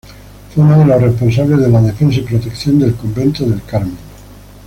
[0.49, 3.95] Fue uno de los responsables de la defensa y protección del convento del Carmen.